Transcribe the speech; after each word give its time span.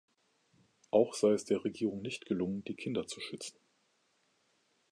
Auch 0.89 1.13
sei 1.13 1.29
es 1.33 1.45
der 1.45 1.63
Regierung 1.63 2.01
nicht 2.01 2.25
gelungen, 2.25 2.63
die 2.63 2.73
Kinder 2.73 3.05
zu 3.05 3.19
schützen. 3.19 3.59